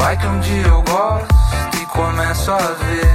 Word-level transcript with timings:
Vai 0.00 0.16
que 0.16 0.26
um 0.26 0.40
dia 0.40 0.66
eu 0.66 0.82
gosto 0.82 1.28
e 1.76 1.86
começo 1.86 2.50
a 2.50 2.56
ver. 2.56 3.06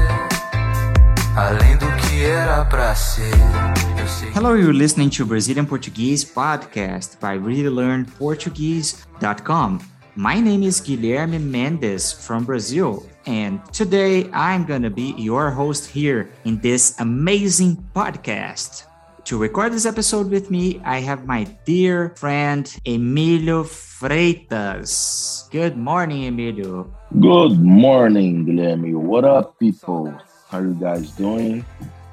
Hello, 4.35 4.55
you're 4.55 4.71
listening 4.71 5.09
to 5.09 5.25
Brazilian 5.25 5.65
Portuguese 5.65 6.23
podcast 6.23 7.17
by 7.19 7.39
ReallyLearnPortuguese.com. 7.39 9.79
My 10.15 10.39
name 10.39 10.63
is 10.63 10.79
Guilherme 10.79 11.39
Mendes 11.39 12.13
from 12.13 12.45
Brazil, 12.45 13.03
and 13.25 13.59
today 13.73 14.29
I'm 14.31 14.63
gonna 14.63 14.91
be 14.91 15.15
your 15.17 15.49
host 15.49 15.89
here 15.89 16.29
in 16.45 16.59
this 16.59 16.93
amazing 16.99 17.83
podcast. 17.95 18.85
To 19.25 19.39
record 19.39 19.73
this 19.73 19.87
episode 19.87 20.29
with 20.29 20.51
me, 20.51 20.79
I 20.85 20.99
have 20.99 21.25
my 21.25 21.45
dear 21.65 22.13
friend 22.15 22.61
Emilio 22.85 23.63
Freitas. 23.63 25.49
Good 25.49 25.75
morning, 25.75 26.25
Emilio. 26.25 26.93
Good 27.19 27.57
morning, 27.57 28.45
Guilherme. 28.45 28.93
What 28.93 29.25
up, 29.25 29.57
people? 29.57 30.13
How 30.47 30.59
are 30.59 30.67
you 30.67 30.75
guys 30.75 31.09
doing? 31.17 31.65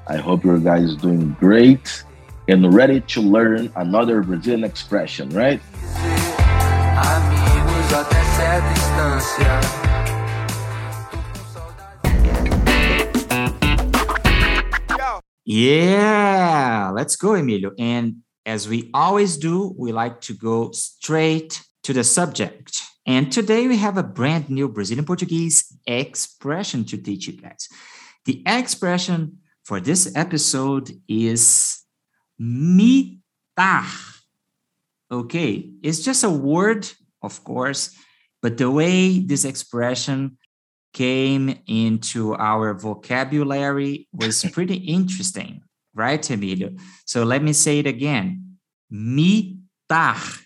I 0.07 0.17
hope 0.17 0.43
you 0.43 0.57
guys 0.57 0.95
doing 0.95 1.37
great 1.39 2.03
and 2.47 2.73
ready 2.73 2.99
to 3.01 3.21
learn 3.21 3.71
another 3.75 4.23
Brazilian 4.23 4.63
expression, 4.63 5.29
right? 5.29 5.61
Amigos 6.97 8.09
Yeah, 15.45 16.91
let's 16.93 17.15
go, 17.15 17.35
Emilio. 17.35 17.71
And 17.77 18.17
as 18.45 18.67
we 18.67 18.89
always 18.93 19.37
do, 19.37 19.75
we 19.77 19.91
like 19.91 20.21
to 20.21 20.33
go 20.33 20.71
straight 20.71 21.61
to 21.83 21.93
the 21.93 22.03
subject. 22.03 22.81
And 23.05 23.31
today 23.31 23.67
we 23.67 23.77
have 23.77 23.97
a 23.97 24.03
brand 24.03 24.49
new 24.49 24.69
Brazilian 24.69 25.05
Portuguese 25.05 25.77
expression 25.85 26.85
to 26.85 26.97
teach 26.97 27.27
you 27.27 27.33
guys. 27.33 27.67
The 28.25 28.41
expression 28.45 29.39
for 29.65 29.81
this 29.81 30.11
episode 30.15 30.91
is 31.09 31.81
mitar. 32.39 33.19
Okay, 35.11 35.69
it's 35.83 35.99
just 36.03 36.23
a 36.23 36.29
word, 36.29 36.89
of 37.21 37.43
course, 37.43 37.95
but 38.41 38.57
the 38.57 38.71
way 38.71 39.19
this 39.19 39.45
expression 39.45 40.37
came 40.93 41.59
into 41.67 42.35
our 42.35 42.73
vocabulary 42.73 44.07
was 44.13 44.43
pretty 44.53 44.75
interesting, 44.75 45.61
right, 45.93 46.29
Emilio? 46.29 46.71
So 47.05 47.23
let 47.23 47.43
me 47.43 47.53
say 47.53 47.79
it 47.79 47.87
again 47.87 48.57
mitar. 48.93 50.45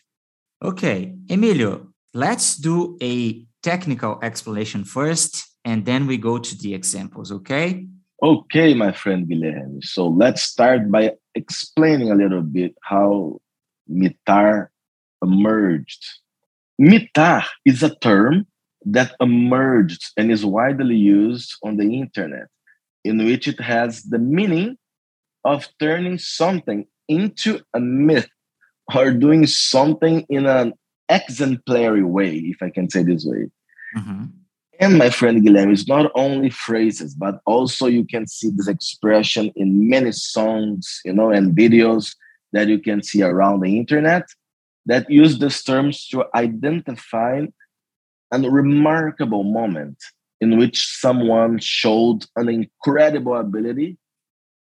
Okay, 0.63 1.13
Emilio, 1.29 1.87
let's 2.13 2.55
do 2.55 2.97
a 3.01 3.45
technical 3.61 4.19
explanation 4.23 4.83
first, 4.83 5.45
and 5.65 5.85
then 5.85 6.07
we 6.07 6.17
go 6.17 6.39
to 6.39 6.57
the 6.57 6.73
examples, 6.73 7.31
okay? 7.31 7.85
Okay, 8.23 8.73
my 8.73 8.91
friend 8.91 9.27
Guilherme. 9.27 9.83
So 9.83 10.07
let's 10.07 10.41
start 10.41 10.89
by 10.89 11.13
explaining 11.35 12.09
a 12.09 12.15
little 12.15 12.41
bit 12.41 12.75
how 12.81 13.39
mitar 13.89 14.69
emerged. 15.21 16.03
Mitar 16.81 17.43
is 17.65 17.83
a 17.83 17.93
term 17.95 18.47
that 18.91 19.15
emerged 19.19 20.11
and 20.17 20.31
is 20.31 20.45
widely 20.45 20.95
used 20.95 21.55
on 21.63 21.77
the 21.77 21.97
internet, 21.97 22.47
in 23.03 23.17
which 23.25 23.47
it 23.47 23.59
has 23.59 24.03
the 24.03 24.19
meaning 24.19 24.77
of 25.43 25.67
turning 25.79 26.17
something 26.17 26.85
into 27.07 27.59
a 27.73 27.79
myth 27.79 28.29
or 28.93 29.11
doing 29.11 29.45
something 29.45 30.25
in 30.29 30.45
an 30.45 30.73
exemplary 31.09 32.03
way, 32.03 32.35
if 32.35 32.61
I 32.61 32.69
can 32.69 32.89
say 32.89 33.03
this 33.03 33.25
way. 33.25 33.47
Mm-hmm. 33.97 34.25
And 34.79 34.97
my 34.97 35.09
friend 35.09 35.43
Guilherme, 35.43 35.73
it's 35.73 35.87
not 35.87 36.11
only 36.13 36.49
phrases, 36.49 37.15
but 37.15 37.41
also 37.45 37.87
you 37.87 38.05
can 38.05 38.27
see 38.27 38.51
this 38.55 38.67
expression 38.67 39.51
in 39.55 39.89
many 39.89 40.11
songs, 40.11 41.01
you 41.03 41.13
know, 41.13 41.31
and 41.31 41.57
videos 41.57 42.15
that 42.53 42.67
you 42.67 42.79
can 42.79 43.01
see 43.01 43.23
around 43.23 43.61
the 43.61 43.77
internet 43.77 44.23
that 44.85 45.09
use 45.09 45.39
these 45.39 45.63
terms 45.63 46.07
to 46.07 46.25
identify 46.35 47.45
a 48.31 48.39
remarkable 48.39 49.43
moment 49.43 49.97
in 50.39 50.57
which 50.57 50.85
someone 50.85 51.59
showed 51.59 52.25
an 52.35 52.49
incredible 52.49 53.35
ability 53.35 53.97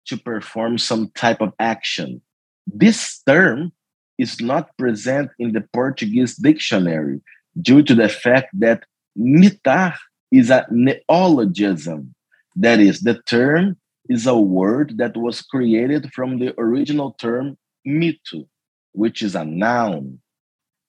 to 0.05 0.17
perform 0.17 0.77
some 0.77 1.09
type 1.15 1.41
of 1.41 1.53
action. 1.59 2.21
This 2.67 3.21
term 3.23 3.71
is 4.17 4.39
not 4.41 4.77
present 4.77 5.31
in 5.39 5.53
the 5.53 5.61
Portuguese 5.73 6.35
dictionary 6.35 7.21
due 7.61 7.81
to 7.83 7.95
the 7.95 8.09
fact 8.09 8.49
that 8.59 8.83
mitar 9.17 9.95
is 10.31 10.49
a 10.49 10.65
neologism. 10.69 12.13
That 12.55 12.79
is, 12.79 13.01
the 13.01 13.21
term 13.27 13.77
is 14.09 14.27
a 14.27 14.37
word 14.37 14.97
that 14.97 15.15
was 15.15 15.41
created 15.41 16.11
from 16.13 16.39
the 16.39 16.53
original 16.59 17.13
term 17.13 17.57
mito, 17.87 18.47
which 18.91 19.21
is 19.21 19.35
a 19.35 19.45
noun. 19.45 20.19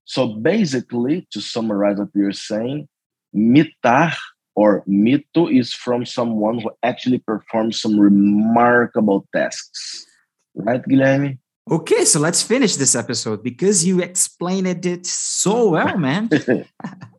So 0.04 0.28
basically, 0.28 1.26
to 1.32 1.40
summarize 1.40 1.98
what 1.98 2.08
you're 2.14 2.32
saying, 2.32 2.88
mitar 3.34 4.14
or 4.54 4.84
mito 4.86 5.52
is 5.52 5.72
from 5.72 6.04
someone 6.04 6.60
who 6.60 6.70
actually 6.82 7.18
performs 7.18 7.80
some 7.80 7.98
remarkable 7.98 9.26
tasks. 9.34 10.06
Right, 10.54 10.82
Guilherme? 10.82 11.38
Okay, 11.70 12.04
so 12.04 12.20
let's 12.20 12.42
finish 12.42 12.76
this 12.76 12.94
episode 12.94 13.42
because 13.42 13.84
you 13.84 14.00
explained 14.00 14.84
it 14.86 15.06
so 15.06 15.70
well, 15.70 15.96
man. 15.96 16.28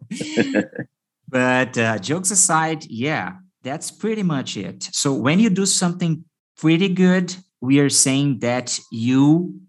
but 1.27 1.77
uh, 1.77 1.97
jokes 1.97 2.31
aside, 2.31 2.85
yeah, 2.85 3.33
that's 3.63 3.89
pretty 3.89 4.23
much 4.23 4.55
it. 4.55 4.83
So 4.83 5.13
when 5.13 5.39
you 5.39 5.49
do 5.49 5.65
something 5.65 6.23
pretty 6.57 6.89
good, 6.89 7.35
we 7.59 7.79
are 7.79 7.89
saying 7.89 8.39
that 8.39 8.79
you 8.91 9.59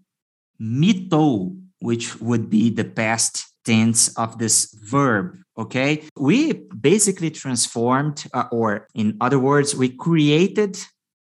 mito 0.61 1.59
which 1.79 2.19
would 2.21 2.49
be 2.49 2.69
the 2.69 2.83
past 2.83 3.45
tense 3.65 4.15
of 4.17 4.37
this 4.37 4.73
verb. 4.83 5.37
Okay. 5.57 6.03
We 6.15 6.53
basically 6.53 7.31
transformed, 7.31 8.25
uh, 8.33 8.45
or 8.51 8.87
in 8.93 9.17
other 9.19 9.39
words, 9.39 9.75
we 9.75 9.89
created 9.89 10.77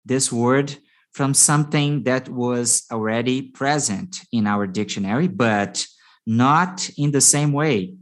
this 0.05 0.31
word 0.31 0.75
from 1.11 1.33
something 1.33 2.03
that 2.03 2.27
was 2.27 2.85
already 2.91 3.41
present 3.41 4.19
in 4.31 4.45
our 4.45 4.67
dictionary, 4.67 5.29
but 5.29 5.85
not 6.27 6.89
in 6.97 7.11
the 7.11 7.21
same 7.21 7.53
way, 7.53 7.95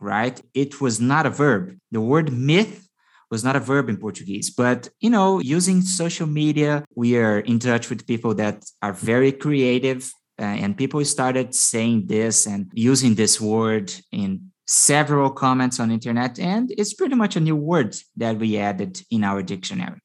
right? 0.00 0.40
It 0.52 0.80
was 0.80 1.00
not 1.00 1.26
a 1.26 1.30
verb. 1.30 1.78
The 1.92 2.00
word 2.00 2.32
myth 2.32 2.88
was 3.30 3.44
not 3.44 3.56
a 3.56 3.60
verb 3.60 3.88
in 3.88 3.96
Portuguese, 3.96 4.50
but 4.50 4.88
you 5.00 5.10
know, 5.10 5.40
using 5.40 5.80
social 5.80 6.26
media, 6.26 6.84
we 6.94 7.16
are 7.16 7.38
in 7.38 7.58
touch 7.58 7.88
with 7.88 8.06
people 8.06 8.34
that 8.34 8.64
are 8.82 8.92
very 8.92 9.32
creative 9.32 10.12
uh, 10.38 10.44
and 10.44 10.76
people 10.76 11.04
started 11.04 11.54
saying 11.54 12.06
this 12.06 12.46
and 12.46 12.70
using 12.74 13.14
this 13.14 13.40
word 13.40 13.92
in 14.12 14.50
several 14.66 15.30
comments 15.30 15.78
on 15.78 15.90
internet 15.90 16.38
and 16.38 16.72
it's 16.76 16.94
pretty 16.94 17.14
much 17.14 17.36
a 17.36 17.40
new 17.40 17.56
word 17.56 17.96
that 18.16 18.36
we 18.36 18.58
added 18.58 19.00
in 19.10 19.24
our 19.24 19.42
dictionary. 19.42 20.00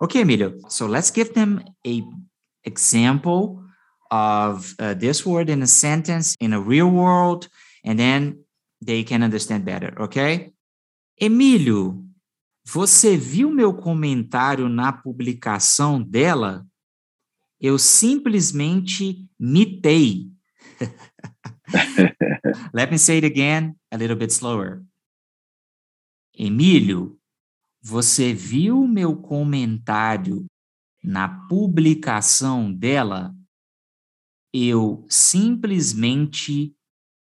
Okay 0.00 0.22
emilio 0.22 0.54
so 0.68 0.86
let's 0.86 1.10
give 1.10 1.34
them 1.34 1.62
a 1.86 2.02
example 2.64 3.62
of 4.10 4.74
uh, 4.78 4.94
this 4.94 5.26
word 5.26 5.50
in 5.50 5.62
a 5.62 5.66
sentence 5.66 6.34
in 6.40 6.52
a 6.52 6.60
real 6.60 6.88
world 6.88 7.48
and 7.84 7.98
then 7.98 8.38
they 8.80 9.02
can 9.02 9.22
understand 9.22 9.64
better 9.64 9.94
okay? 10.00 10.52
Emílio 11.20 12.04
você 12.66 13.16
viu 13.16 13.50
meu 13.50 13.72
comentário 13.72 14.68
na 14.68 14.92
publicação 14.92 16.02
dela 16.02 16.66
eu 17.60 17.78
simplesmente 17.78 19.26
mitei. 19.38 20.30
Let 22.72 22.90
me 22.90 22.98
say 22.98 23.18
it 23.18 23.24
again 23.24 23.76
a 23.90 23.96
little 23.96 24.16
bit 24.16 24.30
slower. 24.32 24.82
Emílio, 26.34 27.18
você 27.82 28.32
viu 28.32 28.86
meu 28.86 29.16
comentário 29.16 30.46
na 31.02 31.28
publicação 31.48 32.72
dela? 32.72 33.34
Eu 34.52 35.06
simplesmente 35.08 36.74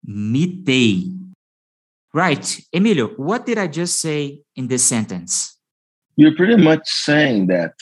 mitei. 0.04 1.16
Right. 2.14 2.66
Emilio, 2.72 3.16
what 3.20 3.46
did 3.46 3.60
I 3.60 3.68
just 3.72 4.00
say 4.00 4.42
in 4.56 4.68
this 4.68 4.82
sentence? 4.82 5.58
You're 6.16 6.36
pretty 6.36 6.62
much 6.62 6.88
saying 6.88 7.48
that. 7.48 7.76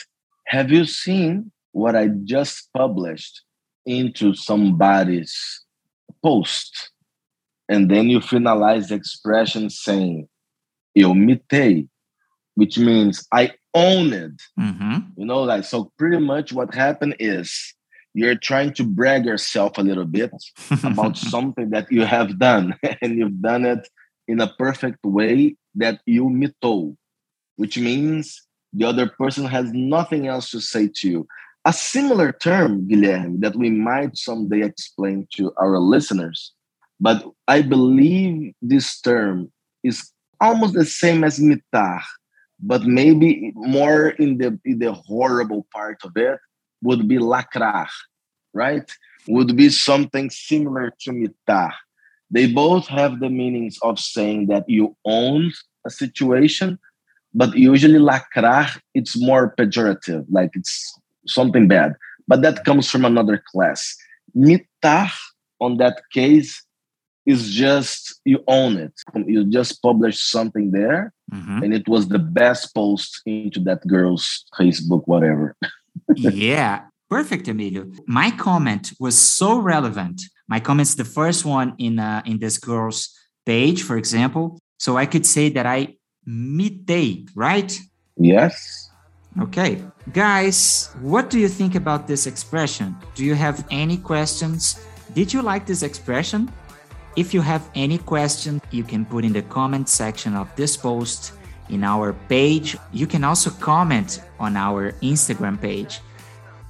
Have 0.48 0.70
you 0.70 0.84
seen 0.84 1.50
what 1.76 1.94
I 1.94 2.08
just 2.24 2.70
published 2.74 3.42
into 3.84 4.34
somebody's 4.34 5.36
post. 6.22 6.90
And 7.68 7.90
then 7.90 8.08
you 8.08 8.20
finalize 8.20 8.88
the 8.88 8.94
expression 8.94 9.68
saying, 9.68 10.26
eu 10.94 11.12
mitei, 11.12 11.86
which 12.54 12.78
means 12.78 13.26
I 13.30 13.52
own 13.74 14.14
it. 14.14 14.40
Mm-hmm. 14.58 14.98
You 15.18 15.26
know, 15.26 15.42
like, 15.42 15.64
so 15.64 15.92
pretty 15.98 16.16
much 16.16 16.50
what 16.50 16.74
happened 16.74 17.16
is 17.20 17.74
you're 18.14 18.36
trying 18.36 18.72
to 18.72 18.82
brag 18.82 19.26
yourself 19.26 19.76
a 19.76 19.82
little 19.82 20.06
bit 20.06 20.32
about 20.82 21.18
something 21.18 21.68
that 21.70 21.92
you 21.92 22.06
have 22.06 22.38
done, 22.38 22.74
and 23.02 23.18
you've 23.18 23.42
done 23.42 23.66
it 23.66 23.86
in 24.26 24.40
a 24.40 24.50
perfect 24.54 25.04
way 25.04 25.56
that 25.74 26.00
you 26.06 26.24
mitou, 26.24 26.96
which 27.56 27.76
means 27.76 28.46
the 28.72 28.86
other 28.86 29.08
person 29.08 29.44
has 29.44 29.70
nothing 29.72 30.26
else 30.26 30.50
to 30.50 30.60
say 30.60 30.88
to 30.94 31.10
you. 31.10 31.26
A 31.66 31.72
similar 31.72 32.30
term, 32.30 32.86
Guilherme, 32.88 33.40
that 33.40 33.56
we 33.56 33.70
might 33.70 34.16
someday 34.16 34.62
explain 34.62 35.26
to 35.34 35.52
our 35.56 35.80
listeners, 35.80 36.52
but 37.00 37.26
I 37.48 37.62
believe 37.62 38.54
this 38.62 39.00
term 39.00 39.50
is 39.82 40.12
almost 40.40 40.74
the 40.74 40.84
same 40.84 41.24
as 41.24 41.40
mitar, 41.40 42.02
but 42.60 42.84
maybe 42.84 43.50
more 43.56 44.10
in 44.10 44.38
the 44.38 44.60
in 44.64 44.78
the 44.78 44.92
horrible 44.92 45.66
part 45.74 45.98
of 46.04 46.16
it 46.16 46.38
would 46.84 47.08
be 47.08 47.18
lacrar, 47.18 47.88
right? 48.54 48.88
Would 49.26 49.56
be 49.56 49.68
something 49.68 50.30
similar 50.30 50.94
to 51.00 51.10
mitar. 51.10 51.72
They 52.30 52.46
both 52.46 52.86
have 52.86 53.18
the 53.18 53.28
meanings 53.28 53.76
of 53.82 53.98
saying 53.98 54.46
that 54.54 54.70
you 54.70 54.96
own 55.04 55.50
a 55.84 55.90
situation, 55.90 56.78
but 57.34 57.56
usually 57.58 57.98
lacrar 57.98 58.70
it's 58.94 59.20
more 59.20 59.52
pejorative, 59.58 60.26
like 60.30 60.50
it's 60.54 60.94
something 61.26 61.68
bad. 61.68 61.94
But 62.28 62.42
that 62.42 62.64
comes 62.64 62.90
from 62.90 63.04
another 63.04 63.42
class. 63.52 63.96
Mitar, 64.36 65.10
on 65.60 65.76
that 65.78 66.02
case, 66.12 66.62
is 67.24 67.52
just 67.52 68.20
you 68.24 68.42
own 68.46 68.76
it. 68.76 68.92
You 69.14 69.44
just 69.44 69.82
publish 69.82 70.22
something 70.22 70.70
there, 70.70 71.12
mm-hmm. 71.32 71.62
and 71.62 71.74
it 71.74 71.88
was 71.88 72.08
the 72.08 72.20
best 72.20 72.74
post 72.74 73.20
into 73.26 73.60
that 73.60 73.86
girl's 73.86 74.44
Facebook, 74.58 75.02
whatever. 75.06 75.56
yeah, 76.14 76.82
perfect, 77.10 77.48
Emilio. 77.48 77.90
My 78.06 78.30
comment 78.30 78.92
was 79.00 79.18
so 79.18 79.58
relevant. 79.58 80.22
My 80.48 80.60
comment's 80.60 80.94
the 80.94 81.04
first 81.04 81.44
one 81.44 81.74
in 81.78 81.98
uh, 81.98 82.22
in 82.24 82.38
this 82.38 82.58
girl's 82.58 83.10
page, 83.44 83.82
for 83.82 83.96
example. 83.96 84.60
So 84.78 84.96
I 84.96 85.06
could 85.06 85.26
say 85.26 85.48
that 85.50 85.66
I 85.66 85.96
mitei, 86.28 87.28
right? 87.34 87.76
Yes. 88.16 88.90
Okay. 89.40 89.82
Guys, 90.12 90.90
what 91.00 91.28
do 91.28 91.38
you 91.38 91.48
think 91.48 91.74
about 91.74 92.06
this 92.06 92.26
expression? 92.26 92.96
Do 93.14 93.24
you 93.24 93.34
have 93.34 93.66
any 93.70 93.98
questions? 93.98 94.80
Did 95.14 95.32
you 95.32 95.42
like 95.42 95.66
this 95.66 95.82
expression? 95.82 96.50
If 97.16 97.34
you 97.34 97.40
have 97.40 97.68
any 97.74 97.98
question, 97.98 98.60
you 98.70 98.84
can 98.84 99.04
put 99.04 99.24
in 99.24 99.32
the 99.32 99.42
comment 99.42 99.88
section 99.88 100.34
of 100.34 100.48
this 100.56 100.76
post 100.76 101.32
in 101.68 101.84
our 101.84 102.12
page. 102.28 102.76
You 102.92 103.06
can 103.06 103.24
also 103.24 103.50
comment 103.50 104.22
on 104.38 104.56
our 104.56 104.92
Instagram 105.02 105.60
page. 105.60 106.00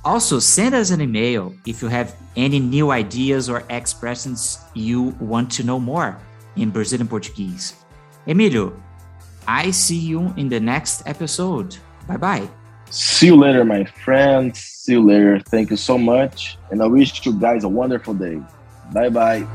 Also, 0.05 0.39
send 0.39 0.75
us 0.75 0.91
an 0.91 1.01
email 1.01 1.53
if 1.67 1.83
you 1.83 1.89
have 1.89 2.15
any 2.37 2.61
new 2.61 2.91
ideas 2.91 3.51
or 3.51 3.65
expressions 3.71 4.59
you 4.75 5.15
want 5.19 5.51
to 5.53 5.65
know 5.65 5.81
more 5.81 6.17
in 6.57 6.71
Brazilian 6.71 7.09
Portuguese. 7.09 7.75
Emilio, 8.27 8.73
I 9.49 9.71
see 9.71 9.99
you 9.99 10.33
in 10.37 10.49
the 10.49 10.61
next 10.61 11.03
episode. 11.07 11.77
Bye 12.07 12.17
bye. 12.17 12.49
See 12.91 13.27
you 13.27 13.37
later, 13.37 13.65
my 13.65 13.85
friends. 13.85 14.61
See 14.61 14.93
you 14.93 15.05
later. 15.05 15.41
Thank 15.41 15.71
you 15.71 15.77
so 15.77 15.99
much. 15.99 16.57
And 16.71 16.83
I 16.83 16.87
wish 16.87 17.25
you 17.27 17.39
guys 17.39 17.65
a 17.65 17.69
wonderful 17.69 18.15
day. 18.15 18.41
Bye 18.93 19.09
bye. 19.09 19.47